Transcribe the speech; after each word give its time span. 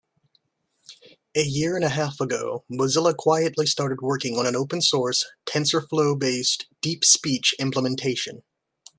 A 1.35 1.43
year 1.43 1.75
and 1.75 1.85
a 1.85 1.89
half 1.89 2.19
ago, 2.19 2.65
Mozilla 2.71 3.15
quietly 3.15 3.67
started 3.67 4.01
working 4.01 4.35
on 4.35 4.47
an 4.47 4.55
open 4.55 4.81
source, 4.81 5.27
TensorFlow-based 5.45 6.65
DeepSpeech 6.83 7.53
implementation. 7.59 8.41